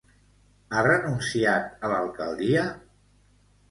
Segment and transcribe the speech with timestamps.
[0.77, 2.69] Ha renunciat a l'alcaldia?